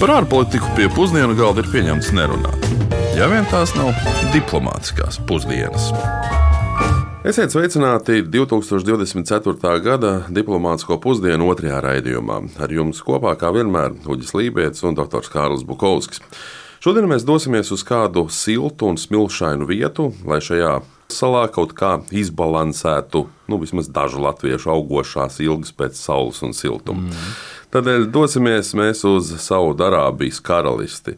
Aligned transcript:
Par 0.00 0.14
ārpolitiku 0.14 0.64
pie 0.78 0.86
pusdienu 0.88 1.34
galda 1.36 1.60
ir 1.60 1.66
pieņemts 1.68 2.06
nerunāt. 2.16 2.62
Ja 3.18 3.26
vien 3.28 3.44
tās 3.50 3.74
nav 3.76 3.90
diplomātiskās 4.32 5.18
pusdienas. 5.28 5.90
Esiet 7.20 7.52
sveicināti 7.52 8.22
2024. 8.24 9.74
gada 9.84 10.14
diplomātsko 10.32 10.96
pusdienu 11.04 11.50
otrajā 11.52 11.82
raidījumā. 11.84 12.38
Ar 12.64 12.72
jums 12.72 13.02
kopā, 13.04 13.34
kā 13.36 13.52
vienmēr, 13.52 13.92
Uģis 14.08 14.32
Lībijams 14.38 14.80
un 14.88 14.96
dr. 14.96 15.28
Kārlis 15.34 15.66
Bukovskis. 15.68 16.24
Šodien 16.80 17.04
mēs 17.04 17.28
dosimies 17.28 17.68
uz 17.68 17.84
kādu 17.84 18.24
siltu 18.32 18.88
un 18.88 18.96
smilšainu 18.96 19.68
vietu, 19.68 20.14
lai 20.24 20.40
šajā 20.40 20.78
salā 21.12 21.44
kaut 21.52 21.76
kā 21.76 21.98
izbalansētu 22.08 23.26
nu, 23.52 23.60
vismaz 23.60 23.92
dažu 23.92 24.24
latviešu 24.24 24.72
augošās 24.72 25.42
ilgas 25.44 25.76
pēc 25.76 26.00
saules 26.00 26.40
un 26.46 26.56
siltuma. 26.56 27.10
Mm. 27.10 27.34
Tādēļ 27.70 28.08
dosimies 28.10 28.72
mēs 28.74 29.04
uz 29.06 29.28
Saudārābijas 29.44 30.40
karalisti. 30.42 31.12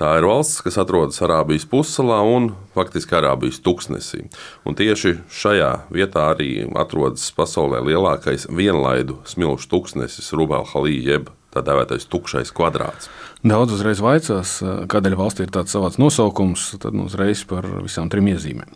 Tā 0.00 0.14
ir 0.16 0.24
valsts, 0.24 0.62
kas 0.64 0.78
atrodas 0.80 1.20
Arābijas 1.20 1.66
pussalā 1.68 2.22
un 2.24 2.46
faktiski 2.72 3.18
Arābijas 3.18 3.58
tuksnesī. 3.60 4.22
Un 4.64 4.78
tieši 4.78 5.18
šajā 5.28 5.68
vietā 5.92 6.30
arī 6.32 6.64
atrodas 6.80 7.26
pasaulē 7.36 7.82
lielākais 7.90 8.48
vienlaidu 8.48 9.18
smilšu 9.28 9.68
tuksnesis 9.74 10.32
Rubelhalī 10.32 10.96
jeb 11.10 11.28
tā 11.52 11.60
dēvētais 11.66 12.08
tukšais 12.08 12.54
kvadrāts. 12.56 13.12
Daudz 13.46 13.76
uzreiz 13.76 14.00
vaicās, 14.02 14.56
kādēļ 14.90 15.14
valstī 15.14 15.44
ir 15.46 15.52
tāds 15.54 15.70
savāds 15.70 15.94
nosaukums, 16.02 16.72
tad 16.82 16.96
nu 16.98 17.04
uzreiz 17.06 17.44
par 17.46 17.68
visām 17.84 18.08
trim 18.10 18.26
iezīmēm. 18.32 18.72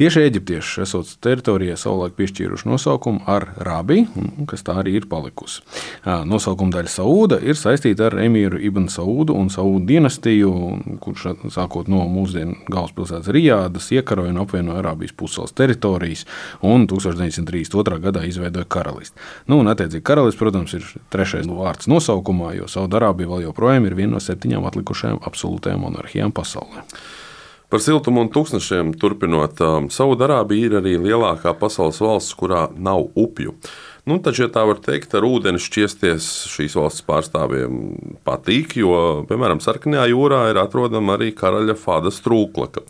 Tieši 0.00 0.22
eģiptieši 0.30 0.80
esot 0.86 1.10
teritorijai 1.20 1.76
savulaik 1.76 2.14
piešķīruši 2.16 2.70
nosaukumu 2.70 3.26
ar 3.28 3.50
Rābi, 3.60 4.06
kas 4.48 4.64
tā 4.64 4.78
arī 4.80 4.94
ir 4.96 5.08
palikusi. 5.10 5.60
Nosaukuma 6.06 6.72
daļa 6.78 6.92
Saūda 6.94 7.40
ir 7.44 7.58
saistīta 7.60 8.06
ar 8.06 8.16
emīru 8.22 8.56
Ibn 8.70 8.86
Saūdu 8.88 9.36
un 9.36 9.52
Saūdu 9.52 9.84
dinastiju, 9.90 10.54
kurš 11.04 11.26
sākot 11.52 11.92
no 11.92 12.06
mūsdienu 12.08 12.56
galvaspilsētas 12.72 13.28
Rijādas 13.36 13.90
iekaroja 13.92 14.32
un 14.32 14.40
apvienoja 14.40 14.80
Arābijas 14.80 15.12
pussalas 15.20 15.52
teritorijas 15.52 16.24
un 16.64 16.88
1932. 16.88 18.00
gadā 18.08 18.24
izveidoja 18.24 18.64
karalisti. 18.72 19.20
Nu, 19.52 19.60
un, 19.60 19.68
attiecīgi, 19.68 20.06
karalists, 20.08 20.40
protams, 20.40 20.78
ir 20.80 20.88
trešais 21.12 21.44
vārds 21.44 21.92
nosaukumā, 21.92 22.54
jo 22.56 22.72
Saudārābija 22.72 23.34
vēl 23.34 23.46
joprojām 23.50 23.84
ir 23.84 23.97
viena 23.98 24.16
no 24.16 24.22
septiņām 24.22 24.66
atlikušajām 24.70 25.22
absolūtajām 25.28 25.82
monarhijām 25.86 26.34
pasaulē. 26.34 26.86
Par 27.68 27.82
siltumu 27.84 28.22
un 28.24 28.30
tūkstošiem 28.32 28.94
turpinot, 28.96 29.58
um, 29.60 29.90
Saudārābija 29.92 30.70
ir 30.70 30.76
arī 30.78 30.94
lielākā 31.04 31.52
pasaules 31.60 31.98
valsts, 32.00 32.32
kurā 32.38 32.62
nav 32.72 33.10
upju. 33.12 33.52
Nu, 34.08 34.16
taču, 34.24 34.46
ja 34.46 34.48
tā 34.52 34.62
var 34.64 34.78
teikt, 34.80 35.12
ar 35.18 35.26
ūdeni 35.28 35.60
šķiesties 35.60 36.26
šīs 36.48 36.78
valsts 36.78 37.04
pārstāvjiem 37.04 37.74
patīk, 38.24 38.78
jo, 38.80 38.94
piemēram, 39.28 39.60
Sarkanajā 39.60 40.06
jūrā 40.14 40.46
ir 40.48 40.60
atrodama 40.62 41.18
arī 41.18 41.34
karaļa 41.36 41.76
Fāda 41.76 42.12
strūklaka. 42.14 42.86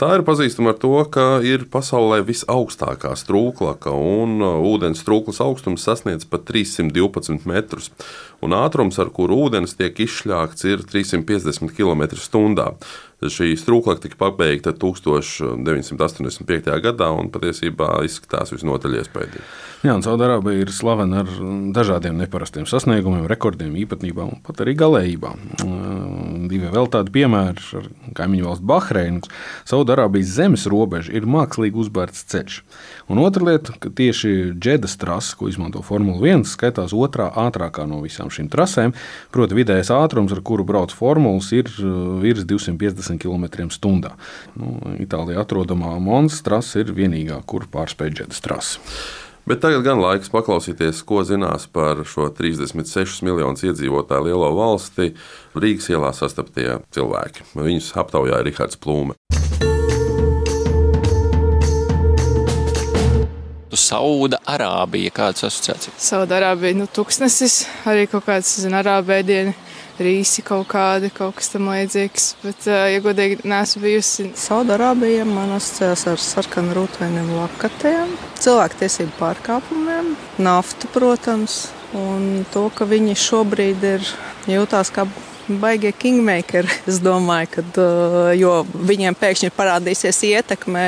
Tā 0.00 0.12
ir 0.16 0.22
pazīstama 0.24 0.70
ar 0.72 0.78
to, 0.80 0.92
ka 1.12 1.24
ir 1.44 1.66
pasaulē 1.72 2.20
visaugstākā 2.24 3.10
strūklaka, 3.18 3.90
un 3.92 4.38
uh, 4.38 4.62
ūdens 4.70 5.02
strūklas 5.02 5.42
augstums 5.44 5.82
sasniedz 5.84 6.24
pat 6.30 6.46
312 6.48 7.44
metrus 7.50 7.90
un 8.40 8.54
ātrums, 8.56 8.96
ar 9.02 9.10
kuru 9.12 9.42
ūdens 9.48 9.74
tiek 9.76 9.98
izšļākts, 10.06 10.64
ir 10.70 10.86
350 10.86 11.74
km/h. 11.76 12.70
Šī 13.20 13.52
strūklaka 13.60 14.06
tika 14.06 14.16
pabeigta 14.16 14.72
1985. 14.72 16.70
gadā 16.80 17.10
un 17.12 17.28
patiesībā 17.32 18.00
izskatās 18.06 18.54
visnotaļ 18.54 18.96
iespaidīgi. 19.02 19.44
Jā, 19.84 19.94
un 19.96 20.04
Saudārābija 20.04 20.60
ir 20.60 20.70
slavena 20.72 21.22
ar 21.22 21.28
dažādiem 21.76 22.16
neparastiem 22.20 22.66
sasniegumiem, 22.68 23.26
rekordiem, 23.28 23.76
īpatnībām 23.80 24.34
un 24.34 24.40
pat 24.44 24.60
arī 24.64 24.74
galējībām. 24.80 25.36
Divi 26.48 26.68
vēl 26.72 26.88
tādi 26.92 27.12
piemēri 27.14 27.64
ar 27.80 27.86
kaimiņu 28.16 28.48
valsts 28.48 28.66
Bahreinu. 28.68 29.20
Saudārābijas 29.68 30.34
zemes 30.36 30.64
robeža 30.68 31.12
ir 31.16 31.28
mākslīgi 31.28 31.80
uzbērts 31.80 32.24
ceļš. 32.32 32.58
Un 33.12 33.20
otra 33.24 33.48
lieta, 33.48 33.72
ka 33.80 33.92
tieši 33.92 34.52
džedas 34.52 34.96
trase, 35.00 35.32
ko 35.36 35.48
izmanto 35.48 35.80
Formula 35.84 36.20
1, 36.24 36.44
skaitās 36.48 36.92
otrā 36.96 37.30
ātrākā 37.48 37.84
no 37.88 38.00
visām 38.04 38.28
šīm 38.32 38.48
trasēm. 38.52 38.92
Proti, 39.32 39.56
vidējais 39.56 39.92
ātrums, 39.96 40.32
ar 40.36 40.44
kuru 40.44 40.64
brauc 40.68 40.92
formulas, 40.94 41.48
ir 41.56 41.72
virs 42.20 42.44
250 42.48 43.09
km/h. 43.18 44.12
Nu, 44.54 44.76
Itālijā 45.02 45.42
atrodamā 45.42 45.96
Monza 45.98 46.42
trase 46.46 46.84
ir 46.84 46.94
vienīgā, 46.94 47.40
kur 47.50 47.66
pārspēj 47.72 48.14
džedas 48.20 48.44
trasi. 48.44 48.78
Bet 49.48 49.62
tagad 49.64 49.82
gan 49.82 49.98
laiks 49.98 50.28
paklausīties, 50.30 51.00
ko 51.08 51.24
zinās 51.26 51.64
par 51.72 52.04
šo 52.06 52.28
36 52.36 53.24
miljonus 53.26 53.64
iedzīvotāju 53.66 54.28
lielo 54.28 54.52
valsti 54.54 55.14
Rīgas 55.56 55.88
ielā 55.90 56.12
sastaptie 56.14 56.76
cilvēki. 56.94 57.48
Viņus 57.56 57.88
aptaujāja 57.98 58.44
Rihards 58.46 58.78
Plūme. 58.78 59.16
Sauda 63.80 64.38
Arābija, 64.46 65.10
kādas 65.14 65.46
asociācijas? 65.48 65.98
Sauda 65.98 66.38
Arābija, 66.38 66.76
nu, 66.78 66.86
tuksnesis, 66.90 67.64
arī 67.88 68.06
kaut 68.10 68.26
kāds, 68.28 68.50
zinu, 68.60 68.76
arābēdieni, 68.80 69.54
rīsi 70.00 70.44
kaut 70.46 70.68
kādi, 70.72 71.10
kaut 71.14 71.36
kas 71.38 71.52
tam 71.52 71.70
līdzīgs, 71.70 72.28
bet, 72.44 72.66
ja 72.66 73.00
godīgi, 73.04 73.40
neesmu 73.48 73.82
bijusi. 73.84 74.30
Sauda 74.38 74.76
Arābija 74.78 75.26
man 75.28 75.54
asociējās 75.56 76.06
ar 76.12 76.22
sarkanu 76.24 76.76
rūtainiem 76.78 77.32
lakatiem, 77.36 78.14
cilvēktiesību 78.40 79.16
pārkāpumiem, 79.20 80.14
naftu, 80.42 80.90
protams, 80.94 81.66
un 81.96 82.46
to, 82.54 82.68
ka 82.74 82.88
viņi 82.88 83.18
šobrīd 83.18 83.86
ir 83.94 84.14
jūtās 84.50 84.92
kā 84.94 85.06
baigie 85.60 85.92
kingmakeri. 85.92 86.70
Es 86.88 87.00
domāju, 87.02 87.50
ka 87.56 87.86
jo 88.38 88.60
viņiem 88.74 89.16
pēkšņi 89.18 89.54
parādīsies 89.56 90.22
ietekme 90.30 90.84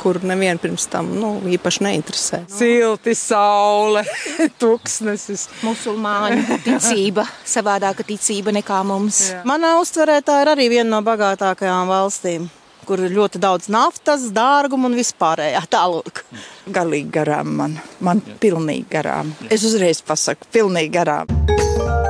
kur 0.00 0.20
nevienu 0.24 0.62
pirms 0.62 0.86
tam 0.92 1.10
nu, 1.18 1.36
īpaši 1.56 1.84
neinteresē. 1.86 2.42
Silti, 2.52 3.14
saule, 3.18 4.04
tūkstnesis. 4.62 5.46
Musulmaņu 5.64 6.60
ticība, 6.64 7.26
savādāka 7.44 8.06
ticība 8.06 8.54
nekā 8.56 8.82
mums. 8.86 9.30
Jā. 9.34 9.44
Manā 9.48 9.76
uztverē 9.82 10.20
tā 10.24 10.42
ir 10.44 10.54
arī 10.54 10.70
viena 10.72 10.90
no 10.96 11.02
bagātākajām 11.06 11.90
valstīm 11.90 12.50
kur 12.84 13.00
ir 13.00 13.14
ļoti 13.16 13.40
daudz 13.40 13.70
naftas, 13.72 14.28
dārguma 14.36 14.90
un 14.90 14.98
vispārējā 14.98 15.64
tālāk. 15.72 16.20
Galīgi 16.68 17.10
garām 17.16 17.56
man, 17.62 17.78
man 18.04 18.20
pilnīgi 18.44 18.84
garām. 18.92 19.32
Es 19.48 19.64
uzreiz 19.64 20.04
pasaku, 20.04 20.52
pilnīgi 20.52 20.92
garām. 20.98 22.03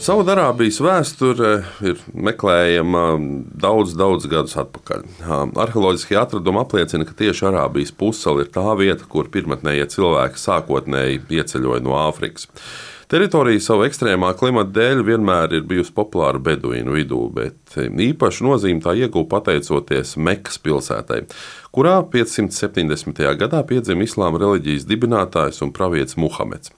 Saudārābijas 0.00 0.78
vēsture 0.80 1.48
ir 1.84 1.98
meklējama 2.16 3.02
daudz, 3.60 3.92
daudz 4.00 4.24
gadus 4.32 4.56
atpakaļ. 4.62 5.02
Arheoloģiskie 5.60 6.16
atradumi 6.16 6.62
apliecina, 6.62 7.04
ka 7.04 7.12
tieši 7.18 7.50
Arābijas 7.50 7.92
pussala 7.92 8.46
ir 8.46 8.48
tā 8.54 8.64
vieta, 8.80 9.04
kur 9.04 9.28
pirmotnējie 9.28 9.90
cilvēki 9.92 10.40
sākotnēji 10.40 11.20
ieceļoja 11.36 11.84
no 11.84 11.98
Āfrikas. 12.00 12.48
Teritorija 13.12 13.60
savu 13.60 13.84
ekstrēmā 13.90 14.30
klimata 14.40 14.72
dēļ 14.78 15.04
vienmēr 15.04 15.58
ir 15.58 15.68
bijusi 15.68 15.92
populāra 15.92 16.40
beduīnu 16.48 16.96
vidū, 16.96 17.20
bet 17.36 17.76
īpašu 17.76 18.48
nozīmi 18.48 18.80
tā 18.86 18.96
ieguva 19.02 19.28
pateicoties 19.36 20.14
Mekas 20.16 20.62
pilsētai, 20.64 21.26
kurā 21.76 21.98
570. 22.08 23.20
gadā 23.44 23.64
piedzima 23.68 24.08
islāma 24.08 24.40
reliģijas 24.40 24.88
dibinātājs 24.88 25.60
un 25.66 25.76
pravietis 25.76 26.16
Muhameds. 26.16 26.72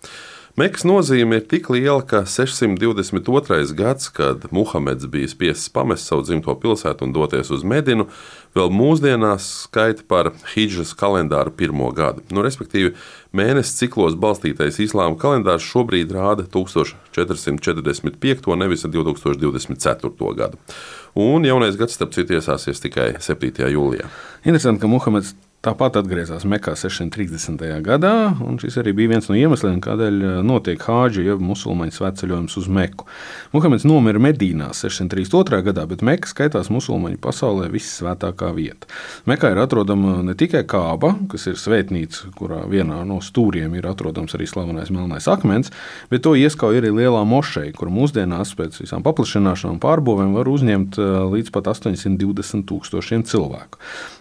Mekas 0.52 0.82
nozīme 0.84 1.38
ir 1.40 1.46
tik 1.48 1.70
liela, 1.72 2.02
ka 2.04 2.26
622. 2.28 3.72
gads, 3.72 4.10
kad 4.12 4.42
Muhameds 4.52 5.06
bija 5.08 5.24
spiests 5.30 5.70
pamest 5.72 6.04
savu 6.04 6.26
dzimto 6.26 6.52
pilsētu 6.60 7.06
un 7.06 7.14
doties 7.16 7.48
uz 7.56 7.62
Medinu, 7.64 8.04
vēl 8.52 8.68
mūsdienās 8.68 9.46
skaita 9.62 10.04
par 10.04 10.28
Hidžas 10.52 10.92
kalendāra 10.92 11.48
pirmo 11.56 11.88
gadu. 11.96 12.20
Nu, 12.28 12.44
respektīvi, 12.44 12.92
mēnesis 13.32 13.78
ciklos 13.78 14.12
balstītais 14.20 14.76
islāma 14.84 15.16
kalendārs 15.16 15.64
šobrīd 15.64 16.12
rāda 16.12 16.44
1445. 16.44 18.52
nevis 18.60 18.84
2024. 18.84 20.36
gadu. 20.36 20.60
Un 21.16 21.48
jaunais 21.48 21.80
gads, 21.80 21.96
starp 21.96 22.12
citu, 22.12 22.36
iesāksies 22.36 22.84
tikai 22.84 23.16
7. 23.24 23.72
jūlijā. 23.72 24.04
Interesanti, 24.44 24.84
ka 24.84 24.92
Muhameds 24.98 25.32
Tāpat 25.62 25.94
atgriezās 26.00 26.42
Mekā 26.42 26.72
630. 26.74 27.60
gadā, 27.86 28.32
un 28.42 28.56
šis 28.58 28.80
arī 28.80 28.96
bija 28.98 29.12
viens 29.12 29.28
no 29.30 29.36
iemesliem, 29.38 29.76
kādēļ 29.84 30.16
eh, 30.18 30.30
notiek 30.42 30.82
hāģi, 30.82 31.22
jeb 31.28 31.44
musulmaņu 31.46 31.94
svētceļojums 31.94 32.56
uz 32.58 32.64
Meku. 32.66 33.06
Muhameds 33.52 33.86
nomira 33.86 34.18
Medīnā 34.18 34.72
632. 34.74 35.60
gadā, 35.68 35.84
bet 35.86 36.02
Meka 36.02 36.26
skaitās 36.26 36.66
musulmaņu 36.74 37.20
pasaulē 37.22 37.68
vissvētākā 37.70 38.48
vieta. 38.56 38.90
Mekā 39.30 39.52
ir 39.54 39.60
atrodama 39.62 40.16
ne 40.26 40.34
tikai 40.34 40.64
kāba, 40.66 41.12
kas 41.30 41.46
ir 41.52 41.60
svētnīca, 41.62 42.32
kurā 42.34 42.64
vienā 42.66 42.98
no 43.06 43.20
stūriem 43.22 43.78
ir 43.78 43.86
atrodams 43.86 44.34
arī 44.34 44.50
slavenais 44.50 44.90
melnais 44.90 45.30
akmens, 45.30 45.70
bet 46.10 46.24
to 46.26 46.34
ieskauj 46.34 46.80
arī 46.80 46.90
lielā 46.96 47.22
mošeja, 47.22 47.70
kur 47.78 47.92
mūsdienās 47.94 48.56
pēc 48.58 48.80
visām 48.82 49.06
paplašināšanām 49.06 49.78
pārbūvēm 49.86 50.34
var 50.40 50.50
uzņemt 50.56 50.98
eh, 50.98 51.14
līdz 51.36 51.54
pat 51.54 51.70
820 51.76 52.66
tūkstošiem 52.66 53.22
cilvēku. 53.30 53.78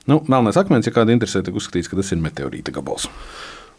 Nu, 0.09 0.21
melnais 0.29 0.57
akmens, 0.57 0.85
ja 0.85 0.93
kāda 0.93 1.13
interesē, 1.31 1.45
tiek 1.45 1.57
uzskatīts, 1.57 1.89
ka 1.89 1.99
tas 1.99 2.11
ir 2.11 2.21
meteorīta 2.21 2.73
gabals. 2.75 3.09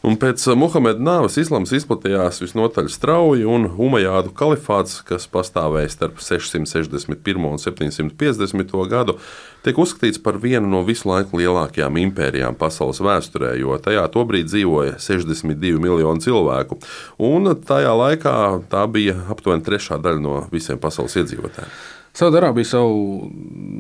Un 0.03 0.17
pēc 0.19 0.43
Muhameda 0.59 0.99
nāves 0.99 1.37
islāms 1.39 1.71
izplatījās 1.77 2.41
visnotaļ 2.43 2.89
strauji, 2.91 3.45
un 3.47 3.69
Umajādu 3.71 4.33
kalifāts, 4.35 4.97
kas 5.07 5.29
pastāvēja 5.31 5.93
starp 5.93 6.19
661 6.19 7.47
un 7.47 7.63
750 7.63 8.75
gadu, 8.91 9.15
tiek 9.63 9.79
uzskatīts 9.79 10.19
par 10.19 10.41
vienu 10.43 10.67
no 10.67 10.83
visu 10.83 11.07
laiku 11.07 11.39
lielākajām 11.39 12.03
impērijām 12.09 12.59
pasaules 12.59 12.99
vēsturē, 12.99 13.55
jo 13.63 13.79
tajā 13.79 14.09
tobrīd 14.11 14.51
dzīvoja 14.51 14.99
62 14.99 15.79
miljoni 15.79 16.27
cilvēku, 16.27 16.83
un 17.23 17.55
tajā 17.63 17.95
laikā 18.03 18.37
tā 18.75 18.89
bija 18.91 19.21
aptuveni 19.31 19.63
trešā 19.63 20.03
daļa 20.03 20.27
no 20.27 20.39
visiem 20.51 20.83
pasaules 20.83 21.15
iedzīvotājiem. 21.23 22.02
Saudārābija 22.13 22.69
savu 22.69 23.31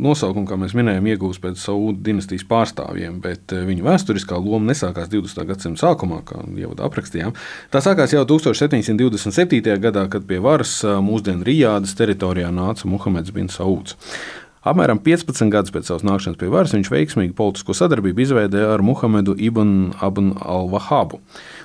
nosaukumu, 0.02 0.46
kā 0.49 0.56
mēs 0.56 0.73
minējām, 0.76 1.05
iegūst 1.12 1.43
pēc 1.43 1.61
savu 1.61 1.90
dinastijas 1.93 2.46
pārstāvjiem, 2.49 3.19
bet 3.20 3.52
eh, 3.52 3.67
viņu 3.69 3.84
vēsturiskā 3.84 4.38
loma 4.40 4.70
nesākās 4.70 5.11
20. 5.12 5.44
gadsimta 5.50 5.84
sākumā, 5.84 6.23
kā 6.29 6.40
jau 6.56 6.73
aprakstījām. 6.88 7.37
Tā 7.73 7.82
sākās 7.84 8.14
jau 8.17 8.25
1727. 8.31 9.76
gadā, 9.84 10.06
kad 10.12 10.25
pie 10.29 10.40
varas 10.40 10.79
eh, 10.81 10.96
mūsdienu 11.05 11.44
Rijādas 11.44 11.93
teritorijā 11.99 12.49
nāca 12.56 12.88
Muhameds 12.88 13.37
bin 13.37 13.52
Sauds. 13.52 13.99
Apmēram 14.62 15.00
15 15.03 15.50
gadus 15.50 15.73
pēc 15.75 15.88
savas 15.88 16.05
nākšanas 16.06 16.38
pie 16.38 16.49
varas 16.53 16.70
viņš 16.76 16.91
veiksmīgi 16.93 17.32
politisko 17.35 17.75
sadarbību 17.75 18.23
izveidēja 18.23 18.69
ar 18.76 18.85
Muhamedu 18.87 19.35
Ibn 19.35 19.73
Abn 20.06 20.37
al-Wahabu. 20.38 21.19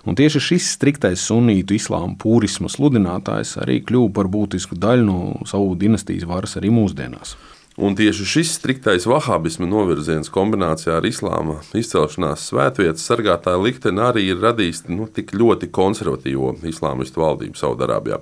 Un 0.09 0.17
tieši 0.17 0.41
šis 0.41 0.71
striktais 0.79 1.21
sunītu 1.29 1.77
islāma 1.77 2.17
pūrisma 2.17 2.71
sludinātājs 2.73 3.59
arī 3.61 3.83
kļuva 3.85 4.15
par 4.17 4.31
būtisku 4.33 4.79
daļu 4.81 5.05
no 5.05 5.19
savu 5.45 5.77
dinastijas 5.77 6.25
varas 6.25 6.57
arī 6.57 6.73
mūsdienās. 6.73 7.35
Un 7.77 7.93
tieši 7.93 8.25
šis 8.25 8.55
striktais 8.57 9.03
vahābisma 9.05 9.67
novirziens 9.69 10.31
kombinācijā 10.33 10.95
ar 10.97 11.05
islāma 11.05 11.59
izcelšanās 11.77 12.47
svētvietas 12.49 13.05
sargātāju 13.05 13.67
likteni 13.67 14.01
arī 14.01 14.23
ir 14.31 14.41
radījis 14.41 14.87
nu, 14.89 15.05
tik 15.05 15.37
ļoti 15.37 15.69
konservatīvo 15.69 16.55
islāmistu 16.65 17.21
valdību 17.21 17.61
Saudārābijā. 17.61 18.17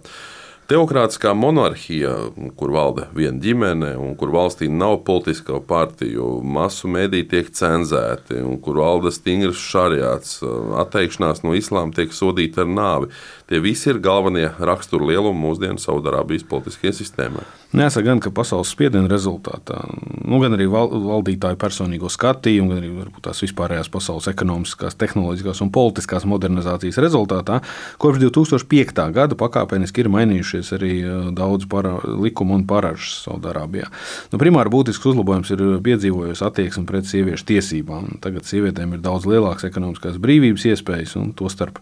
Teokrātiskā 0.65 1.29
monarhija, 1.37 2.09
kur 2.57 2.71
valda 2.73 3.03
viena 3.13 3.37
ģimene, 3.37 3.91
un 4.01 4.15
kur 4.17 4.31
valstī 4.33 4.65
nav 4.65 4.95
politisko 5.05 5.59
partiju, 5.61 6.39
masu 6.41 6.89
mediji 6.89 7.27
tiek 7.35 7.51
cenzēti, 7.53 8.39
un 8.41 8.57
kur 8.65 8.79
valda 8.81 9.11
stingrs 9.13 9.61
šariāts, 9.61 10.39
atteikšanās 10.81 11.43
no 11.45 11.53
islāma 11.53 11.93
tiek 11.93 12.15
sodīta 12.17 12.63
ar 12.63 12.71
nāvi. 12.71 13.11
Tie 13.45 13.59
visi 13.61 13.91
ir 13.91 14.01
galvenie 14.01 14.47
raksturu 14.57 15.11
lielumi 15.11 15.37
mūsdienu 15.43 15.77
Saudārābijas 15.77 16.47
politiskajai 16.49 16.97
sistēmai. 16.97 17.45
Jāsaka, 17.75 18.07
gan 18.07 18.23
ka 18.23 18.31
pasaules 18.33 18.71
spiediena 18.73 19.09
rezultātā, 19.11 19.83
nu, 20.23 20.39
gan 20.41 20.55
arī 20.57 20.65
val, 20.71 20.89
valdītāju 20.89 21.59
personīgo 21.61 22.09
skatījumu, 22.09 22.71
gan 22.71 22.81
arī 22.81 23.21
tās 23.21 23.43
vispārējās 23.45 23.91
pasaules 23.93 24.31
ekonomiskās, 24.31 24.97
tehnoloģiskās 24.97 25.61
un 25.61 25.73
politiskās 25.75 26.25
modernizācijas 26.25 26.97
rezultātā, 27.05 27.59
kopš 28.01 28.23
2005. 28.23 29.05
gada 29.13 29.37
pakāpeniski 29.37 30.05
ir 30.05 30.13
mainījušies 30.15 30.54
arī 30.75 30.93
daudz 31.35 31.67
para, 31.71 31.97
likumu 32.05 32.55
un 32.59 32.65
paražas 32.69 33.25
Saudārābijā. 33.25 33.89
Nu, 34.31 34.39
primāri 34.41 34.71
būtisks 34.73 35.09
uzlabojums 35.11 35.51
ir 35.55 35.63
piedzīvojusi 35.85 36.45
attieksme 36.47 36.85
pret 36.89 37.09
sieviešu 37.09 37.47
tiesībām. 37.51 38.19
Tagad 38.23 38.47
sievietēm 38.47 38.95
ir 38.95 39.03
daudz 39.05 39.27
lielākas 39.29 39.67
ekonomiskās 39.69 40.21
brīvības 40.21 40.69
iespējas 40.71 41.17
un 41.19 41.33
to 41.37 41.49
starp 41.51 41.81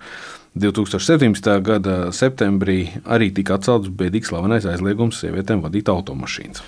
2017. 0.60 1.54
gada 1.66 2.00
septembrī 2.14 2.88
arī 3.10 3.31
tika 3.34 3.58
atcelts 3.58 3.90
bēdīgs 3.90 4.30
slavenais 4.30 4.68
aizliegums 4.70 5.22
sievietēm 5.24 5.64
vadīt 5.66 5.90
automašīnas. 5.90 6.62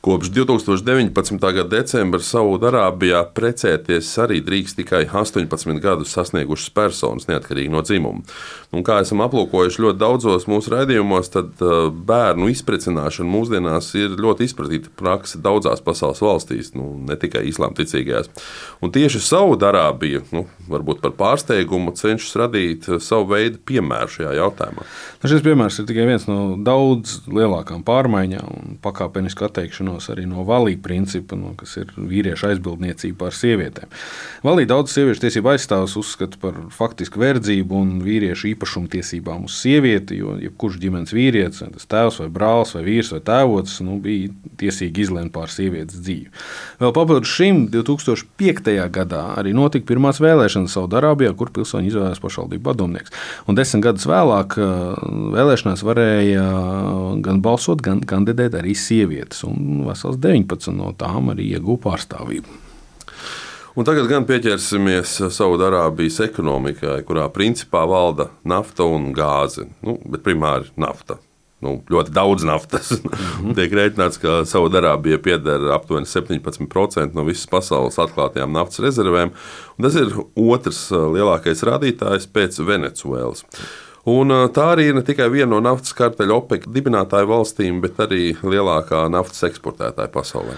Kopš 0.00 0.28
2019. 0.30 1.40
gada 1.42 1.64
decembra 1.72 2.22
Saudārābijā 2.22 3.18
precēties 3.34 4.12
arī 4.22 4.36
drīkst 4.46 4.76
tikai 4.78 5.00
18 5.10 5.80
gadus 5.82 6.12
sasniegušas 6.14 6.70
personas, 6.70 7.26
neatkarīgi 7.26 7.72
no 7.72 7.82
dzimuma. 7.82 8.22
Un 8.70 8.84
kā 8.86 9.00
esam 9.02 9.24
aplūkojuši 9.24 9.82
ļoti 9.82 9.98
daudzos 9.98 10.46
mūsu 10.46 10.70
raidījumos, 10.76 11.32
tad 11.34 11.64
uh, 11.64 11.88
bērnu 11.90 12.46
izprecināšana 12.52 13.26
mūsdienās 13.32 13.88
ir 13.98 14.14
ļoti 14.22 14.46
izplatīta 14.46 14.92
praksa 15.00 15.40
daudzās 15.42 15.82
pasaules 15.82 16.22
valstīs, 16.22 16.70
nu, 16.78 16.92
ne 17.08 17.18
tikai 17.18 17.42
islāmticīgajās. 17.50 18.30
Un 18.78 18.94
tieši 18.94 19.24
Saudārābija, 19.26 20.22
nu, 20.30 20.44
varbūt 20.70 21.02
par 21.02 21.16
pārsteigumu, 21.18 21.96
cenšas 21.98 22.38
radīt 22.44 22.86
savu 23.02 23.32
veidu 23.34 23.58
piemēru 23.66 24.14
šajā 24.14 24.38
jautājumā. 24.44 24.86
Nu, 25.18 25.34
šis 25.34 25.42
piemērs 25.42 25.82
ir 25.82 25.90
tikai 25.90 26.06
viens 26.12 26.30
no 26.30 26.54
daudz 26.62 27.24
lielākām 27.26 27.82
pārmaiņām 27.88 28.56
un 28.62 28.80
pakāpenisku 28.84 29.48
atteikšanos 29.48 29.87
atteikšanos 29.88 30.10
arī 30.12 30.26
no 30.28 30.44
valīja 30.44 30.80
principa, 30.82 31.36
no, 31.36 31.54
kas 31.56 31.76
ir 31.80 31.92
vīriešu 31.96 32.48
aizbildniecība 32.50 33.18
pār 33.24 33.34
sievietēm. 33.34 33.88
Valīja 34.44 34.72
daudz 34.74 34.92
sieviešu 34.92 35.22
tiesību 35.24 35.52
aizstāvus 35.54 35.96
uzskata 35.96 36.38
par 36.40 36.54
faktisku 36.70 37.20
verdzību 37.20 37.74
un 37.74 38.02
vīriešu 38.04 38.52
īpašumtiesībām 38.54 39.46
uz 39.48 39.56
sievieti, 39.62 40.18
jo 40.20 40.36
jebkurš 40.42 40.78
ģimenes 40.82 41.14
vīrietis, 41.14 41.64
tas 41.74 41.88
tēvs 41.88 42.20
vai 42.22 42.28
brālis 42.28 42.74
vai 42.76 42.84
vīrs 42.86 43.12
vai 43.14 43.20
tēvots, 43.20 43.80
nu, 43.86 43.98
bija 44.02 44.32
tiesīgi 44.58 45.04
izlemt 45.06 45.32
pār 45.32 45.50
sievietes 45.52 46.00
dzīvi. 46.02 46.30
Vēl 46.82 46.94
papildus 46.96 47.32
šim 47.32 47.66
2005. 47.72 48.74
gadā 48.94 49.24
arī 49.38 49.54
notika 49.56 49.88
pirmās 49.88 50.20
vēlēšanas 50.22 50.76
Saudārābijā, 50.76 51.34
kur 51.38 51.52
pilsoņi 51.54 51.92
izvēlējās 51.92 52.22
pašvaldību 52.22 52.64
padomnieks. 52.68 53.14
Un 53.48 53.58
desmit 53.58 53.86
gadus 53.86 54.06
vēlāk 54.08 54.58
vēlēšanās 54.58 55.84
varēja 55.86 56.46
gan 57.24 57.42
balsot, 57.44 57.82
gan 57.84 58.02
kandidēt 58.08 58.56
arī 58.58 58.74
sievietes. 58.78 59.44
Un 59.78 59.86
vesels 59.86 60.18
19 60.18 60.74
no 60.74 60.90
tām 60.98 61.30
arī 61.34 61.52
ieguva 61.54 61.92
pārstāvību. 61.92 62.64
Un 63.78 63.86
tagad 63.86 64.08
gan 64.10 64.24
pieķersimies 64.26 65.12
Saudārābijas 65.30 66.18
ekonomikai, 66.24 66.96
kurā 67.06 67.28
principā 67.30 67.84
valda 67.86 68.26
nafta 68.42 68.88
un 68.90 69.12
gāze, 69.14 69.68
nu, 69.86 69.94
bet 70.10 70.24
primāri 70.26 70.72
nafta. 70.74 71.20
Nu, 71.62 71.76
ļoti 71.90 72.12
daudz 72.14 72.46
naftas. 72.46 72.90
Mm 72.90 73.10
-hmm. 73.10 73.54
Tiek 73.58 73.72
rēķināts, 73.74 74.18
ka 74.22 74.42
Saudārābija 74.46 75.18
pieder 75.22 75.70
aptuveni 75.74 76.06
17% 76.06 77.14
no 77.14 77.24
visas 77.26 77.46
pasaules 77.50 77.98
atklātajām 77.98 78.52
naftas 78.54 78.82
rezervēm. 78.82 79.30
Tas 79.82 79.94
ir 79.94 80.14
otrs 80.34 80.90
lielākais 80.90 81.62
rādītājs 81.66 82.26
pēc 82.34 82.58
Venecuēlas. 82.62 83.44
Un 84.08 84.32
tā 84.54 84.70
arī 84.72 84.88
ir 84.88 84.96
ne 84.96 85.02
tikai 85.04 85.26
viena 85.32 85.50
no 85.52 85.58
naftas 85.64 85.92
karteļa 85.98 86.36
OPEC 86.40 86.68
dibinātāju 86.72 87.28
valstīm, 87.28 87.80
bet 87.84 87.98
arī 88.00 88.30
lielākā 88.40 89.04
naftas 89.12 89.44
eksportētāja 89.50 90.12
pasaulē. 90.14 90.54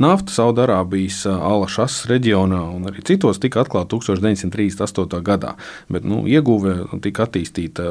Nafta 0.00 0.32
Saudārābijas 0.32 1.26
Alašas 1.28 2.06
reģionā 2.08 2.62
un 2.72 2.88
arī 2.88 3.02
citos 3.04 3.36
tika 3.42 3.60
atklāta 3.60 3.92
1938. 3.92 5.18
gadā, 5.20 5.50
bet 5.92 6.06
nu, 6.08 6.22
ieguve 6.24 6.86
tika 7.04 7.26
attīstīta 7.26 7.84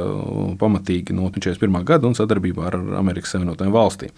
pamatīgi 0.57 1.13
no 1.13 1.29
41. 1.29 1.83
gada 1.85 2.09
un 2.09 2.17
sadarbībā 2.17 2.65
ar 2.71 2.77
Amerikas 2.97 3.35
Savienotajām 3.35 3.75
valstīm. 3.75 4.15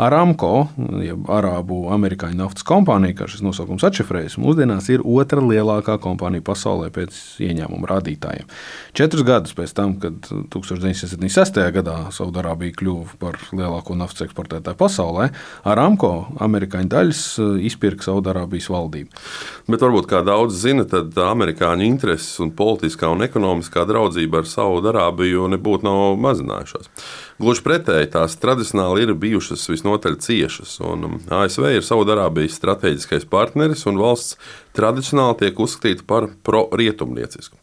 Aramco, 0.00 0.70
jeb 1.04 1.28
Arābu 1.32 1.82
Amerikāņu 1.92 2.40
naftas 2.40 2.64
kompānija, 2.68 3.18
kā 3.20 3.28
šis 3.28 3.44
nosaukums 3.44 3.84
atšifrējas, 3.84 4.38
mūsdienās 4.40 4.88
ir 4.94 5.04
otra 5.04 5.44
lielākā 5.44 5.98
kompānija 6.00 6.44
pasaulē 6.48 6.88
pēc 6.96 7.20
ieņēmuma 7.44 7.92
rādītājiem. 7.92 8.48
Četrus 8.96 9.28
gadus 9.28 9.52
pēc 9.56 9.76
tam, 9.76 9.98
kad 10.00 10.24
1976. 10.56 11.60
gadā 11.76 11.98
Saudārābija 12.16 12.80
kļuva 12.80 13.20
par 13.20 13.40
lielāko 13.52 14.00
naftas 14.00 14.24
eksportētāju 14.30 14.80
pasaulē, 14.80 15.30
Aramco 15.68 16.14
amerikāņu 16.40 16.92
daļas 16.96 17.25
Eh, 17.25 17.25
izpirka 17.66 18.06
Saudārābijas 18.08 18.68
valdība. 18.72 19.22
Bet 19.70 19.82
varbūt 19.84 20.08
kā 20.10 20.22
daudz 20.26 20.58
zina, 20.62 20.86
tad 20.88 21.16
amerikāņu 21.20 21.86
intereses 21.86 22.40
un 22.42 22.52
politiskā 22.56 23.10
un 23.12 23.24
ekonomiskā 23.26 23.86
draudzība 23.88 24.42
ar 24.42 24.50
Saudārābiju 24.50 25.48
nebūtu 25.56 25.86
nav 25.88 26.20
mazinājušās. 26.22 26.90
Gluži 27.36 27.64
pretēji, 27.66 28.12
tās 28.14 28.38
tradicionāli 28.40 29.04
ir 29.04 29.14
bijušas 29.20 29.66
visnotaļ 29.68 30.14
ciešas. 30.24 30.78
Um, 30.80 31.18
ASV 31.28 31.68
ir 31.74 31.84
Saudārābijas 31.84 32.56
strateģiskais 32.56 33.28
partneris 33.28 33.84
un 33.90 34.00
valsts 34.00 34.38
tradicionāli 34.76 35.38
tiek 35.40 35.60
uzskatīta 35.60 36.06
par 36.08 36.28
pro-rietumniecisku. 36.46 37.58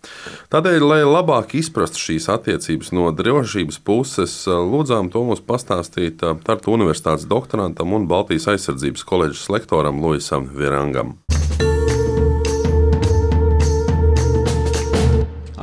Tādēļ, 0.54 0.86
lai 0.86 1.00
labāk 1.06 1.56
izprastu 1.60 2.02
šīs 2.02 2.30
attiecības 2.34 2.94
no 2.98 3.12
drošības 3.16 3.80
puses, 3.86 4.36
lūdzām 4.50 5.12
to 5.14 5.24
mums 5.28 5.44
pastāstīt 5.46 6.26
uh, 6.26 6.36
Tartu 6.44 6.74
Universitātes 6.76 7.28
doktorantam 7.30 7.94
un 7.96 8.10
Baltijas 8.10 8.50
aizsardzības 8.56 9.06
koledžas 9.08 9.50
lektoram 9.54 10.02
Luisam 10.04 10.50
Virangam. 10.52 11.18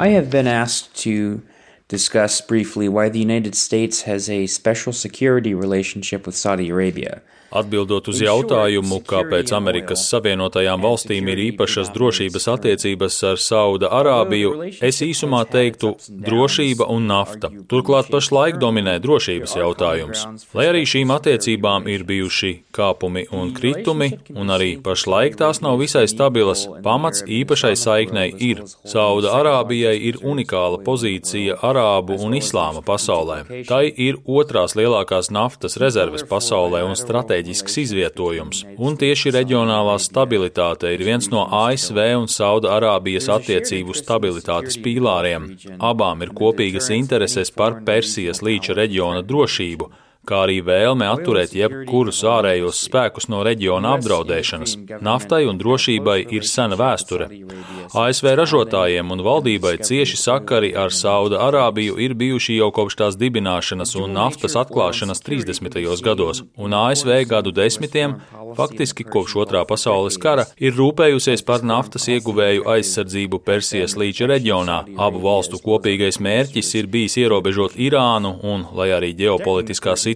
I 0.01 0.09
have 0.17 0.31
been 0.31 0.47
asked 0.47 0.95
to 1.05 1.43
discuss 1.89 2.41
briefly 2.41 2.89
why 2.89 3.11
the 3.11 3.19
United 3.19 3.55
States 3.55 4.03
has 4.03 4.31
a 4.31 4.47
special 4.47 4.93
security 4.95 5.53
relationship 5.53 6.25
with 6.25 6.35
Saudi 6.35 6.71
Arabia. 6.71 7.21
Atbildot 7.51 8.07
uz 8.13 8.21
jautājumu, 8.23 9.01
kāpēc 9.03 9.51
Amerikas 9.57 10.05
Savienotajām 10.07 10.85
valstīm 10.85 11.27
ir 11.33 11.41
īpašas 11.49 11.91
drošības 11.95 12.47
attiecības 12.53 13.17
ar 13.27 13.41
Sauda 13.43 13.91
Arābiju, 13.99 14.53
es 14.87 15.01
īsumā 15.03 15.43
teiktu 15.51 15.97
drošība 16.09 16.87
un 16.95 17.09
nafta. 17.11 17.51
Turklāt 17.71 18.11
pašlaik 18.13 18.61
dominē 18.63 18.99
drošības 19.03 19.57
jautājums. 19.59 20.23
Lai 20.55 20.69
arī 20.71 20.85
šīm 20.87 21.11
attiecībām 21.17 21.89
ir 21.91 22.05
bijuši 22.07 22.53
kāpumi 22.77 23.27
un 23.35 23.51
kritumi, 23.57 24.13
un 24.31 24.55
arī 24.55 24.77
pašlaik 24.85 25.35
tās 25.41 25.63
nav 25.65 25.81
visai 25.83 26.07
stabilas, 26.11 26.67
pamats 26.87 27.25
īpašai 27.27 27.75
saiknei 27.75 28.29
ir. 28.51 28.63
Sauda 28.87 29.35
Arābijai 29.41 29.97
ir 30.13 30.21
unikāla 30.23 30.79
pozīcija 30.87 31.59
Arābu 31.67 32.21
un 32.23 32.39
Islāma 32.39 32.85
pasaulē. 32.87 33.43
Tai 33.67 33.83
ir 33.91 34.23
otrās 34.23 34.79
lielākās 34.79 35.33
naftas 35.35 35.79
rezerves 35.83 36.23
pasaulē 36.31 36.85
un 36.87 36.95
stratēģisks 37.41 37.79
izvietojums. 37.81 38.65
Un 38.79 38.97
tieši 38.97 39.33
reģionālā 39.33 39.97
stabilitāte 39.99 40.93
ir 40.93 41.05
viens 41.05 41.31
no 41.31 41.47
ASV 41.47 41.99
un 42.19 42.29
Sauda 42.29 42.77
Arābijas 42.77 43.29
attiecību 43.29 43.95
stabilitātes 43.97 44.79
pīlāriem. 44.79 45.57
Abām 45.81 46.23
ir 46.23 46.35
kopīgas 46.37 46.91
intereses 46.91 47.51
par 47.51 47.83
Persijas 47.85 48.43
līča 48.43 48.77
reģiona 48.77 49.23
drošību 49.23 49.91
kā 50.29 50.45
arī 50.45 50.61
vēlme 50.65 51.07
atturēt 51.11 51.55
jebkurus 51.57 52.21
ārējos 52.29 52.81
spēkus 52.87 53.29
no 53.33 53.41
reģiona 53.47 53.95
apdraudēšanas. 53.97 54.77
Naftai 55.03 55.43
un 55.51 55.59
drošībai 55.61 56.19
ir 56.37 56.47
sena 56.49 56.77
vēsture. 56.81 57.29
ASV 57.97 58.29
ražotājiem 58.39 59.11
un 59.11 59.25
valdībai 59.27 59.79
cieši 59.87 60.19
sakari 60.21 60.71
ar 60.77 60.95
Sauda 60.95 61.41
Arābiju 61.49 61.97
ir 62.05 62.15
bijuši 62.15 62.59
jau 62.61 62.71
kopš 62.75 62.99
tās 63.01 63.19
dibināšanas 63.21 63.97
un 63.99 64.15
naftas 64.15 64.55
atklāšanas 64.61 65.25
30. 65.27 65.81
gados, 66.05 66.45
un 66.57 66.77
ASV 66.77 67.25
gadu 67.31 67.55
desmitiem, 67.57 68.19
faktiski 68.59 69.07
kopš 69.09 69.37
otrā 69.45 69.65
pasaules 69.67 70.19
kara, 70.21 70.47
ir 70.61 70.77
rūpējusies 70.79 71.43
par 71.47 71.65
naftas 71.67 72.07
ieguvēju 72.13 72.69
aizsardzību 72.77 73.41
Persijas 73.47 73.97
līča 73.99 74.29
reģionā. 74.31 74.79
Abu 75.01 75.25
valstu 75.25 75.59
kopīgais 75.65 76.21
mērķis 76.23 76.75
ir 76.79 76.91
bijis 76.93 77.19
ierobežot 77.25 77.79
Irānu, 77.81 78.37
un, 78.47 78.67
lai 78.77 78.91
arī 78.95 79.13
ģeopolitiskā 79.19 79.97
situācija 79.97 80.10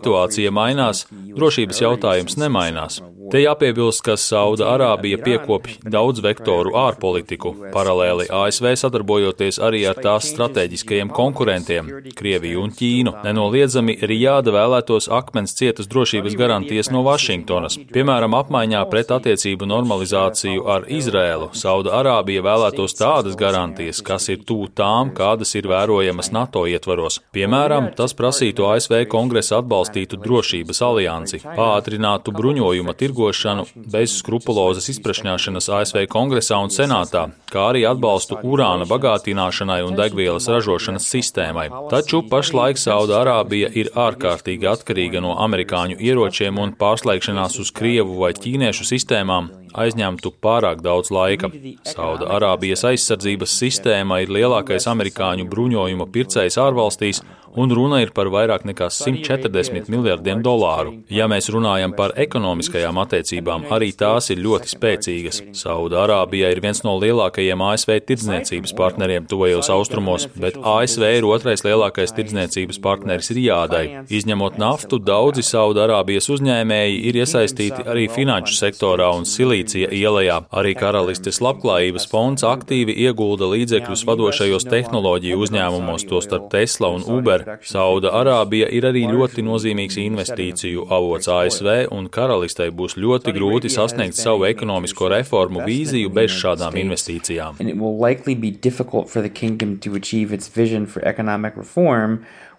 mainās, 0.51 1.07
drošības 1.11 1.81
jautājums 1.81 2.37
nemainās. 2.37 3.03
Te 3.33 3.41
jāpiebilst, 3.41 4.03
ka 4.05 4.15
Sauda 4.21 4.67
Arābija 4.75 5.17
piekopja 5.25 5.91
daudz 5.91 6.21
vektoru 6.23 6.75
ārpolitiku, 6.77 7.55
paralēli 7.73 8.27
ASV 8.29 8.69
sadarbojoties 8.77 9.57
arī 9.65 9.81
ar 9.89 9.97
tās 10.05 10.29
strateģiskajiem 10.35 11.09
konkurentiem- 11.15 11.89
Krieviju 12.19 12.63
un 12.63 12.71
Ķīnu. 12.71 13.15
Nenoliedzami 13.25 13.97
Rijāda 14.03 14.53
vēlētos 14.53 15.09
akmens 15.09 15.57
cietas 15.57 15.89
drošības 15.89 16.37
garantijas 16.37 16.91
no 16.91 17.03
Vašingtonas. 17.03 17.79
Piemēram, 17.95 18.37
apmaiņā 18.39 18.85
pret 18.91 19.09
attiecību 19.09 19.65
normalizāciju 19.73 20.69
ar 20.69 20.83
Izrēlu 20.83 21.51
Sauda 21.55 21.91
Arābija 22.03 22.43
vēlētos 22.45 22.95
tādas 22.95 23.37
garantijas, 23.37 24.03
kas 24.03 24.29
ir 24.29 24.45
tuvu 24.45 24.69
tām, 24.69 25.15
kādas 25.15 25.55
ir 25.55 25.63
vērojamas 25.63 26.31
NATO 26.31 26.67
ietvaros. 26.67 27.21
Piemēram, 27.33 27.95
tas 27.97 28.13
prasītu 28.13 28.69
ASV 28.69 29.07
kongresa 29.09 29.57
atbalstītu 29.85 30.19
drošības 30.25 30.81
aliansi, 30.83 31.41
pātrinātu 31.45 32.33
bruņojuma 32.33 32.95
tirgošanu 32.97 33.67
bez 33.93 34.19
skrupulozas 34.21 34.88
izprašņāšanas 34.95 35.69
ASV 35.79 36.07
kongresā 36.09 36.59
un 36.62 36.73
senātā, 36.73 37.29
kā 37.53 37.71
arī 37.73 37.85
atbalstu 37.88 38.38
urāna 38.43 38.87
bagātināšanai 38.88 39.83
un 39.85 39.97
degvielas 39.99 40.49
ražošanas 40.49 41.09
sistēmai. 41.09 41.69
Taču 41.91 42.23
pašlaik 42.31 42.81
Saudārābija 42.81 43.71
ir 43.75 43.93
ārkārtīgi 43.95 44.71
atkarīga 44.71 45.21
no 45.21 45.37
amerikāņu 45.45 46.00
ieročiem 46.00 46.59
un 46.59 46.75
pārslēgšanās 46.79 47.61
uz 47.61 47.75
Krievu 47.75 48.19
vai 48.23 48.33
Ķīniešu 48.35 48.88
sistēmām 48.88 49.53
aizņemtu 49.75 50.33
pārāk 50.43 50.83
daudz 50.85 51.11
laika. 51.14 51.50
Sauda 51.88 52.31
Arābijas 52.37 52.85
aizsardzības 52.88 53.57
sistēma 53.59 54.21
ir 54.23 54.33
lielākais 54.35 54.87
amerikāņu 54.91 55.49
bruņojuma 55.50 56.07
pircējs 56.14 56.59
ārvalstīs, 56.62 57.23
un 57.57 57.71
runa 57.75 58.01
ir 58.03 58.11
par 58.15 58.29
vairāk 58.33 58.65
nekā 58.69 58.89
140 58.93 59.91
miljardiem 59.93 60.43
dolāru. 60.45 60.97
Ja 61.13 61.29
mēs 61.31 61.51
runājam 61.53 61.95
par 61.97 62.15
ekonomiskajām 62.21 62.99
attiecībām, 63.05 63.69
arī 63.75 63.93
tās 63.97 64.31
ir 64.35 64.43
ļoti 64.45 64.73
spēcīgas. 64.75 65.41
Sauda 65.57 66.03
Arābija 66.05 66.51
ir 66.53 66.61
viens 66.65 66.83
no 66.87 66.97
lielākajiem 67.03 67.63
ASV 67.69 67.97
tirdzniecības 68.09 68.75
partneriem 68.79 69.29
tuvajos 69.31 69.71
austrumos, 69.75 70.27
bet 70.41 70.59
ASV 70.59 71.07
ir 71.19 71.29
otrais 71.29 71.65
lielākais 71.67 72.15
tirdzniecības 72.17 72.81
partneris 72.85 73.31
Rijādai. 73.35 73.85
Izņemot 74.11 74.59
naftu, 74.61 74.99
daudzi 74.99 75.45
Sauda 75.47 75.87
Arābijas 75.87 76.31
uzņēmēji 76.35 77.01
ir 77.09 77.21
iesaistīti 77.23 77.87
arī 77.87 78.09
finanšu 78.13 78.59
sektorā 78.59 79.11
un 79.17 79.29
silīcija 79.29 79.93
ielajā. 79.95 80.41
Arī 80.55 80.75
karalistes 80.79 81.41
labklājības 81.45 82.09
fonds 82.11 82.47
aktīvi 82.47 82.97
iegulda 83.07 83.49
līdzekļus 83.53 84.05
vadošajos 84.09 84.69
tehnoloģiju 84.71 85.41
uzņēmumos, 85.47 86.07
tostarp 86.11 86.51
Tesla 86.53 86.91
un 86.95 87.05
Uber, 87.17 87.44
Sauda 87.69 88.13
Arābija 88.19 88.69
ir 88.73 88.87
arī 88.89 89.05
ļoti 89.11 89.45
nozīmīgs 89.47 89.99
investīciju 90.03 90.87
avots 90.93 91.29
ASV, 91.31 91.71
un 91.95 92.09
karalistei 92.13 92.71
būs 92.71 92.97
ļoti 93.01 93.35
grūti 93.37 93.73
sasniegt 93.73 94.19
savu 94.19 94.47
ekonomisko 94.49 95.11
reformu 95.15 95.65
vīziju 95.67 96.13
bez 96.15 96.35
šādām 96.41 96.79
investīcijām. 96.85 97.61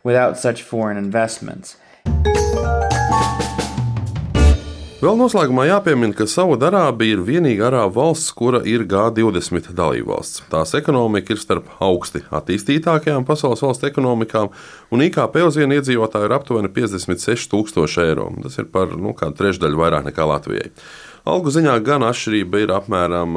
Without 0.06 0.38
such 0.38 0.62
foreign 0.62 0.98
investments. 1.00 1.78
Vēl 4.96 5.18
noslēgumā 5.20 5.66
jāpiemina, 5.68 6.16
ka 6.16 6.24
Saudārābija 6.24 7.18
ir 7.18 7.24
vienīgā 7.28 7.66
arābu 7.68 7.98
valsts, 7.98 8.30
kura 8.32 8.62
ir 8.64 8.86
G20 8.88 9.74
dalībvalsts. 9.76 10.46
Tās 10.48 10.72
ekonomika 10.80 11.34
ir 11.36 11.42
starp 11.42 11.68
augsti 11.84 12.22
attīstītākajām 12.32 13.26
pasaules 13.28 13.60
valstu 13.66 13.90
ekonomikām, 13.90 14.54
un 14.96 15.04
IKP 15.04 15.36
uz 15.44 15.58
vienu 15.60 15.76
iedzīvotāju 15.76 16.30
ir 16.30 16.36
aptuveni 16.38 16.72
56,000 16.72 18.06
eiro. 18.06 18.30
Tas 18.46 18.56
ir 18.64 18.70
par 18.72 18.96
nu, 18.96 19.12
kādu 19.20 19.36
trešdaļu 19.42 19.82
vairāk 19.82 20.08
nekā 20.08 20.30
Latvijai. 20.32 20.72
Algu 21.28 21.52
ziņā 21.52 21.74
gan 21.84 22.06
atšķirība 22.08 22.62
ir 22.64 22.72
apmēram 22.78 23.36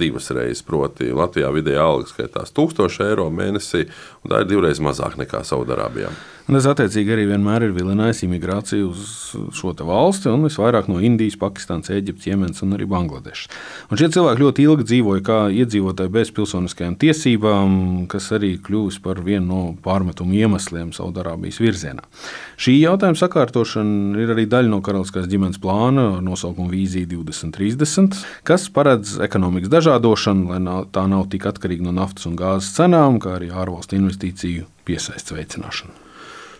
divas 0.00 0.32
reizes. 0.34 0.64
Proti, 0.66 1.12
Latvijā 1.14 1.52
vidējā 1.54 1.84
alga 1.84 2.10
skaitās 2.10 2.50
1000 2.58 3.06
eiro 3.06 3.28
mēnesī, 3.30 3.84
un 4.24 4.34
tā 4.34 4.42
ir 4.42 4.50
divreiz 4.50 4.82
mazāk 4.82 5.14
nekā 5.22 5.44
Saudārābijā. 5.46 6.10
Un 6.48 6.56
tas 6.56 6.64
attiecīgi 6.70 7.12
arī 7.12 7.26
vienmēr 7.28 7.66
ir 7.66 7.74
vilinājis 7.76 8.22
imigrāciju 8.24 8.86
uz 8.88 9.08
šo 9.52 9.74
valsti, 9.84 10.30
un 10.32 10.46
visvairāk 10.46 10.86
no 10.88 10.96
Indijas, 11.04 11.34
Pakistānas, 11.36 11.90
Eģiptes, 11.92 12.24
Jemenas 12.30 12.64
un 12.64 12.72
arī 12.72 12.86
Bangladešas. 12.88 13.50
Un 13.92 14.00
šie 14.00 14.08
cilvēki 14.14 14.42
ļoti 14.46 14.64
ilgi 14.64 14.86
dzīvoja 14.88 15.24
kā 15.26 15.36
iedzīvotāji 15.52 16.14
bez 16.14 16.32
pilsoniskajām 16.38 16.96
tiesībām, 17.04 17.74
kas 18.08 18.30
arī 18.32 18.54
kļuvis 18.64 18.96
par 19.04 19.20
vienu 19.26 19.44
no 19.50 19.60
pārmetumu 19.84 20.38
iemesliem 20.40 20.94
Saudārābijas 20.96 21.60
virzienā. 21.60 22.08
Šī 22.56 22.78
jautājuma 22.78 23.20
sakārtošana 23.20 24.24
ir 24.24 24.32
arī 24.32 24.48
daļa 24.48 24.72
no 24.72 24.80
karaliskās 24.80 25.28
ģimenes 25.28 25.60
plāna 25.60 26.08
ar 26.16 26.24
nosaukumu 26.24 26.72
Vīzija 26.72 27.12
2030, 27.12 28.24
kas 28.48 28.70
paredz 28.72 29.18
ekonomikas 29.28 29.76
dažādošanu, 29.76 30.48
lai 30.56 30.82
tā 30.96 31.04
nav 31.12 31.28
tik 31.28 31.44
atkarīga 31.52 31.90
no 31.90 31.98
naftas 32.00 32.24
un 32.32 32.40
gāzes 32.40 32.72
cenām, 32.80 33.20
kā 33.20 33.36
arī 33.36 33.52
ārvalstu 33.52 34.00
investīciju 34.00 34.64
piesaistes 34.88 35.36
veicināšanu. 35.36 36.07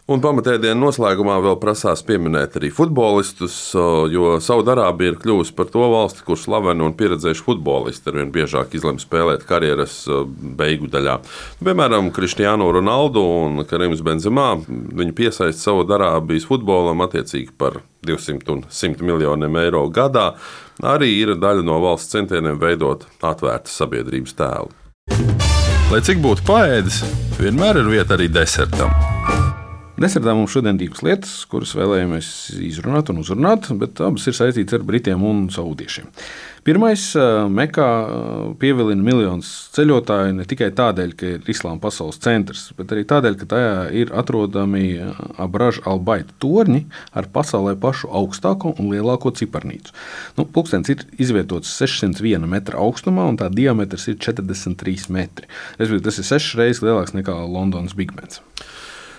Un 0.08 0.22
pamatēdienu 0.24 0.86
noslēgumā 0.86 1.34
vēl 1.44 1.58
prasās 1.60 2.00
pieminēt 2.08 2.54
arī 2.56 2.70
futbolistus, 2.72 3.58
jo 4.08 4.38
Saudārābija 4.40 5.12
ir 5.12 5.18
kļuvusi 5.20 5.52
par 5.52 5.68
to 5.68 5.82
valsti, 5.92 6.22
kur 6.24 6.38
slaveni 6.40 6.86
un 6.86 6.94
pieredzējuši 6.96 7.44
futbolisti 7.44 8.08
arvien 8.08 8.30
biežāk 8.32 8.72
izlemj 8.78 9.02
spēlēt 9.04 9.44
karjeras 9.44 9.98
beigu 10.56 10.88
daļā. 10.88 11.18
Piemēram, 11.60 12.08
Kristiānu 12.16 12.70
Ronaldu 12.78 13.20
un 13.42 13.60
Karims 13.68 14.00
Benzemā. 14.06 14.46
Viņi 14.68 15.12
piesaista 15.18 15.66
Saudārābijas 15.66 16.48
futbolam 16.48 17.04
attiecīgi 17.04 17.52
par 17.60 17.82
200 18.08 18.56
un 18.56 18.64
100 18.64 19.04
miljoniem 19.04 19.60
eiro 19.60 19.84
gadā. 19.92 20.30
Arī 20.88 21.12
ir 21.18 21.34
daļa 21.36 21.68
no 21.68 21.82
valsts 21.84 22.16
centieniem 22.16 22.56
veidot 22.64 23.04
atvērtu 23.20 23.76
sabiedrības 23.76 24.40
tēlu. 24.40 24.72
Lai 25.92 26.00
cik 26.00 26.24
būtu 26.24 26.48
paēdis, 26.48 27.04
vienmēr 27.36 27.84
ir 27.84 27.92
vieta 27.92 28.16
arī 28.16 28.32
desertam. 28.32 29.07
Desertā 29.98 30.30
mums 30.30 30.52
šodien 30.54 30.76
divas 30.78 31.00
lietas, 31.02 31.32
kuras 31.50 31.72
vēlējāmies 31.74 32.28
izrunāt 32.62 33.08
un 33.10 33.18
uzrunāt, 33.18 33.66
bet 33.80 33.98
abas 34.06 34.28
ir 34.30 34.36
saistītas 34.36 34.76
ar 34.78 34.84
Britiem 34.86 35.24
un 35.26 35.48
Saudiešiem. 35.50 36.06
Pirmais, 36.62 37.02
Mekā 37.50 37.88
pievilina 38.60 39.02
miljonus 39.02 39.48
ceļotāju 39.74 40.36
ne 40.36 40.46
tikai 40.46 40.68
tādēļ, 40.78 41.16
ka 41.18 41.32
ir 41.34 41.50
Islāma 41.50 41.82
pasaules 41.82 42.20
centrs, 42.22 42.68
bet 42.78 42.94
arī 42.94 43.02
tādēļ, 43.10 43.38
ka 43.40 43.50
tajā 43.50 43.74
ir 43.98 44.14
atrodami 44.14 44.84
abražu 45.40 45.82
albaita 45.90 46.36
torņi 46.44 46.84
ar 47.18 47.26
pasaulē 47.34 47.74
pašu 47.82 48.12
augstāko 48.20 48.76
un 48.78 48.92
lielāko 48.94 49.34
ciparnīcu. 49.34 49.96
Nu, 50.38 50.46
Pūkstens 50.46 50.94
ir 50.94 51.02
izvietots 51.18 51.74
601 51.80 52.46
metra 52.46 52.78
augstumā, 52.84 53.26
un 53.32 53.40
tā 53.40 53.50
diametrs 53.50 54.06
ir 54.12 54.20
43 54.22 55.10
metri. 55.10 55.50
Respektīvi, 55.80 56.06
tas 56.06 56.22
ir 56.22 56.30
sešas 56.30 56.58
reizes 56.60 56.84
lielāks 56.86 57.18
nekā 57.18 57.34
Londonas 57.48 57.98
Big 57.98 58.14
Bens. 58.14 58.44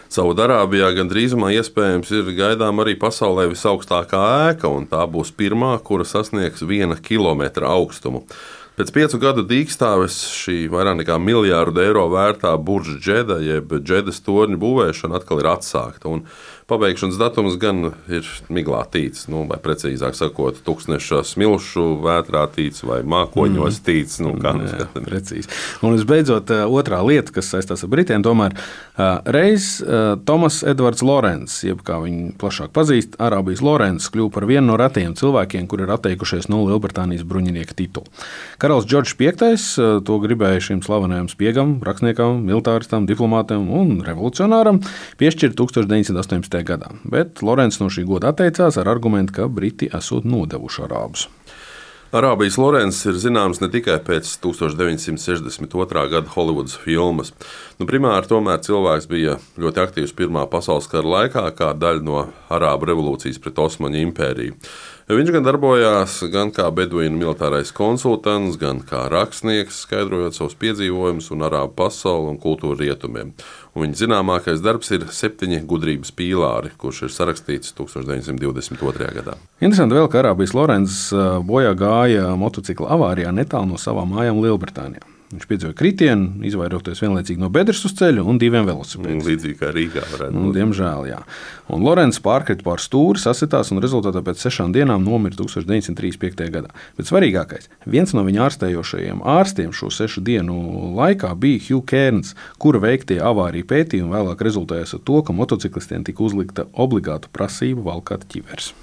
Saudārābijā 0.09 0.87
gandrīzumā 0.97 1.51
iespējams 1.59 2.09
ir 2.17 2.31
gaidām 2.33 2.81
arī 2.81 2.95
pasaulē 2.97 3.43
visaugstākā 3.51 4.21
ēka, 4.49 4.71
un 4.73 4.87
tā 4.89 5.03
būs 5.05 5.29
pirmā, 5.37 5.75
kura 5.85 6.07
sasniegs 6.07 6.65
viena 6.65 6.97
kilometra 6.97 7.69
augstumu. 7.75 8.23
Pēc 8.79 8.89
piecu 8.95 9.19
gadu 9.21 9.43
dīkstāves 9.45 10.17
šī 10.33 10.63
vairāk 10.73 11.01
nekā 11.03 11.19
miljārdu 11.21 11.83
eiro 11.83 12.07
vērtā 12.09 12.55
burža 12.57 12.95
džeda, 12.97 13.37
jeb 13.43 13.75
džedas 13.83 14.23
torņa 14.25 14.57
būvēšana 14.57 15.19
atkal 15.19 15.43
ir 15.43 15.51
atsākta. 15.51 16.15
Pabeigšanas 16.69 17.17
datums 17.17 17.55
gan 17.59 17.91
ir 18.11 18.27
miglā 18.53 18.83
tīts, 18.93 19.25
nu, 19.31 19.41
vai 19.49 19.57
precīzāk 19.63 20.13
sakot, 20.17 20.59
tūkstneša 20.65 21.23
smilšu 21.25 21.85
vētrā 22.03 22.43
tīts 22.53 22.83
vai 22.85 22.99
mākoņos 23.01 23.79
mm. 23.79 23.85
tīts. 23.87 24.19
Nu, 24.21 24.35
kā 24.37 24.53
Jā, 24.59 24.85
precīzi. 24.93 25.49
Un 25.85 25.95
visbeidzot, 25.95 26.51
otrā 26.69 26.99
lieta, 27.05 27.33
kas 27.33 27.49
saistās 27.53 27.81
ar 27.85 27.89
Britiem, 27.91 28.21
tomēr 28.25 28.53
reiz 29.25 29.79
Tomas 30.29 30.59
Edvards 30.67 31.01
Lorenz, 31.05 31.59
jeb 31.65 31.81
kā 31.87 31.97
viņu 32.03 32.35
plašāk 32.39 32.73
pazīst, 32.75 33.17
Arābijas 33.21 33.63
Lorenz, 33.65 34.09
kļuva 34.13 34.33
par 34.35 34.45
vienu 34.49 34.67
no 34.69 34.77
retajiem 34.79 35.15
cilvēkiem, 35.17 35.65
kur 35.71 35.81
ir 35.85 35.93
atteikušies 35.95 36.49
no 36.51 36.61
Lielbritānijas 36.67 37.25
bruņinieka 37.25 37.77
titula. 37.79 38.09
Karalis 38.61 38.85
Džordžs 38.89 39.15
V 39.19 39.33
to 40.05 40.19
gribēja 40.21 40.61
šim 40.69 40.83
slavenajam 40.85 41.29
spiegam, 41.31 41.77
rakstniekam, 41.85 42.43
militāristam, 42.45 43.07
diplomātam 43.09 43.69
un 43.73 43.99
revolucionāram 44.05 44.81
piešķirt 45.19 45.57
1918 45.57 46.58
gadā, 46.67 46.93
bet 47.03 47.43
Lorenz 47.45 47.79
no 47.81 47.89
šī 47.91 48.05
goda 48.09 48.33
atteicās 48.33 48.77
ar 48.79 48.89
argumentu, 48.91 49.35
ka 49.39 49.47
Briti 49.47 49.89
esot 49.93 50.27
nodevuši 50.27 50.85
arābus. 50.87 51.27
Arābijas 52.09 52.55
Lorenz 52.57 53.03
ir 53.05 53.19
zināms 53.21 53.59
ne 53.61 53.67
tikai 53.69 53.99
pēc 54.01 54.31
1962. 54.41 56.05
gada 56.09 56.31
Holivudas 56.33 56.73
filmas. 56.81 57.29
Nu, 57.77 57.85
primāri 57.85 58.25
tomēr 58.31 58.63
cilvēks 58.65 59.05
bija 59.11 59.35
ļoti 59.61 59.83
aktīvs 59.83 60.15
Pirmā 60.17 60.47
pasaules 60.49 60.89
kara 60.89 61.05
laikā, 61.05 61.43
kā 61.53 61.69
daļa 61.77 62.01
no 62.07 62.23
Arābu 62.49 62.89
revolūcijas 62.89 63.37
pret 63.43 63.61
Osmaņu 63.61 64.01
impēriju. 64.07 64.57
Viņš 65.09 65.31
gan 65.33 65.41
darbojās 65.41 66.19
gan 66.29 66.51
kā 66.53 66.67
beduīnu 66.69 67.17
militārais 67.17 67.71
konsultants, 67.73 68.59
gan 68.61 68.83
kā 68.85 69.07
rakstnieks, 69.09 69.79
skaidrojot 69.87 70.37
savus 70.37 70.53
piedzīvojumus 70.61 71.31
un 71.33 71.47
arābu 71.47 71.73
pasauli 71.81 72.29
un 72.29 72.37
kultūru 72.37 72.77
rietumiem. 72.77 73.31
Un 73.73 73.87
viņa 73.87 74.03
zināmākais 74.03 74.61
darbs 74.61 74.93
ir 74.93 75.07
septiņi 75.09 75.63
gudrības 75.65 76.13
pīlāri, 76.13 76.75
kurš 76.77 77.07
ir 77.07 77.15
sarakstīts 77.17 77.73
1922. 77.81 79.09
gadā. 79.17 79.39
Interesanti 79.57 79.97
vēl, 79.97 80.11
ka 80.13 80.21
Arābijas 80.21 80.53
Lorenz 80.53 81.03
bojā 81.41 81.73
gāja 81.73 82.35
motocikla 82.37 82.93
avārijā 82.93 83.33
netālu 83.33 83.73
no 83.73 83.81
savām 83.81 84.13
mājām 84.13 84.45
Lielbritānijā. 84.45 85.08
Viņš 85.29 85.45
piedzīvoja 85.45 85.75
kritienu, 85.77 86.39
izvairoties 86.49 87.03
vienlaicīgi 87.03 87.37
no 87.37 87.51
bedres 87.53 87.83
uz 87.85 87.93
ceļa 87.99 88.23
un 88.25 88.39
diviem 88.41 88.65
velosipēdiem. 88.65 89.19
Līdzīgi 89.27 89.57
kā 89.59 89.69
Rīgā. 89.75 90.01
Nu, 90.33 90.49
diemžēl, 90.55 91.05
jā. 91.05 91.19
Un 91.69 91.83
Lorenz 91.85 92.17
pārkrita 92.25 92.65
pār 92.65 92.81
stūri, 92.81 93.21
sasitās 93.21 93.69
un 93.69 93.77
rezultātā 93.83 94.23
pēc 94.25 94.41
sešām 94.41 94.73
dienām 94.73 95.05
nomira 95.05 95.37
1935. 95.37 96.49
gadā. 96.55 96.73
Bet 96.97 97.11
svarīgākais, 97.11 97.69
viens 97.85 98.15
no 98.17 98.25
viņa 98.25 98.41
ārstējošajiem 98.47 99.21
ārstiem 99.35 99.69
šo 99.69 99.91
sešu 99.93 100.25
dienu 100.25 100.57
laikā 100.97 101.35
bija 101.37 101.61
Hugh 101.67 101.85
Kērns, 101.93 102.33
kura 102.57 102.81
veiktie 102.87 103.19
avārija 103.21 103.69
pētījumi 103.69 104.15
vēlāk 104.17 104.41
rezultējās 104.49 104.97
ar 104.97 105.05
to, 105.05 105.21
ka 105.21 105.37
motociklistiem 105.37 106.09
tika 106.09 106.25
uzlikta 106.25 106.65
obligāta 106.73 107.29
prasība 107.29 107.85
valkāt 107.91 108.25
ķivers. 108.33 108.73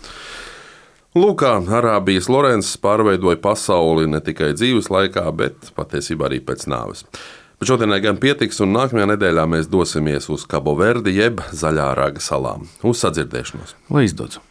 Lūk, 1.16 1.46
Arābijas 1.48 2.26
Lorenz 2.28 2.74
pārveidoja 2.76 3.38
pasauli 3.40 4.04
ne 4.10 4.18
tikai 4.20 4.50
dzīves 4.52 4.90
laikā, 4.92 5.22
bet 5.32 5.70
patiesībā 5.72 6.26
arī 6.28 6.42
pēc 6.44 6.66
nāves. 6.68 7.06
Bet 7.56 7.70
šodienai 7.70 8.02
gan 8.04 8.18
pietiks, 8.20 8.60
un 8.60 8.74
nākamajā 8.76 9.06
nedēļā 9.14 9.46
mēs 9.48 9.70
dosimies 9.72 10.28
uz 10.28 10.44
Cabo 10.50 10.74
Verdi 10.76 11.14
jeb 11.16 11.40
Zaļā 11.56 11.86
raga 11.96 12.20
salām. 12.20 12.66
Uz 12.84 13.00
sadzirdēšanos! 13.00 13.72
Lai 13.96 14.04
izdodas! 14.04 14.42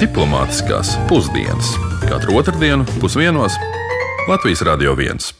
Diplomātiskās 0.00 0.94
pusdienas 1.10 1.74
katru 2.06 2.38
otrdienu 2.40 2.88
pusdienos 3.02 3.60
Latvijas 4.30 4.64
Radio 4.70 4.96
1. 4.96 5.37